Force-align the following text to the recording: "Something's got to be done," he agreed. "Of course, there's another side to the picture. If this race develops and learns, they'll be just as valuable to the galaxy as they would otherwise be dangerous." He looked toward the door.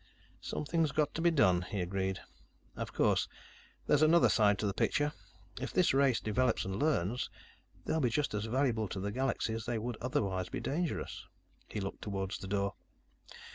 "Something's 0.41 0.91
got 0.91 1.13
to 1.13 1.21
be 1.21 1.29
done," 1.29 1.61
he 1.61 1.79
agreed. 1.79 2.21
"Of 2.75 2.91
course, 2.91 3.27
there's 3.85 4.01
another 4.01 4.29
side 4.29 4.57
to 4.57 4.65
the 4.65 4.73
picture. 4.73 5.13
If 5.59 5.71
this 5.73 5.93
race 5.93 6.19
develops 6.19 6.65
and 6.65 6.77
learns, 6.79 7.29
they'll 7.85 7.99
be 7.99 8.09
just 8.09 8.33
as 8.33 8.45
valuable 8.45 8.87
to 8.87 8.99
the 8.99 9.11
galaxy 9.11 9.53
as 9.53 9.67
they 9.67 9.77
would 9.77 9.97
otherwise 10.01 10.49
be 10.49 10.59
dangerous." 10.59 11.27
He 11.67 11.79
looked 11.79 12.01
toward 12.01 12.31
the 12.31 12.47
door. 12.47 12.73